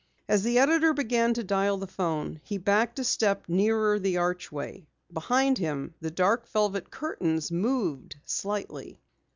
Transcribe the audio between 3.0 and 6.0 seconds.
step nearer the archway. Behind him,